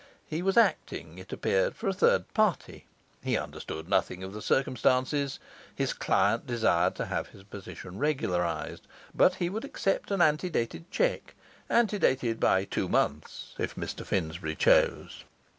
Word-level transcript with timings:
He 0.25 0.41
was 0.41 0.57
acting, 0.57 1.19
it 1.19 1.31
appeared, 1.31 1.75
for 1.75 1.87
a 1.87 1.93
third 1.93 2.33
party; 2.33 2.87
he 3.23 3.37
understood 3.37 3.87
nothing 3.87 4.23
of 4.23 4.33
the 4.33 4.41
circumstances; 4.41 5.37
his 5.75 5.93
client 5.93 6.47
desired 6.47 6.95
to 6.95 7.05
have 7.05 7.27
his 7.27 7.43
position 7.43 7.99
regularized; 7.99 8.87
but 9.13 9.35
he 9.35 9.47
would 9.47 9.63
accept 9.63 10.09
an 10.09 10.19
antedated 10.19 10.89
cheque 10.89 11.35
antedated 11.69 12.39
by 12.39 12.63
two 12.65 12.89
months, 12.89 13.53
if 13.59 13.75
Mr 13.75 14.03
Finsbury 14.03 14.55
chose. 14.55 15.23